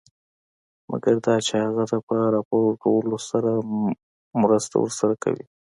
[0.89, 3.15] مګر دا چې ته د هغه په راپورته کولو
[4.41, 5.45] مرسته ورسره کوې.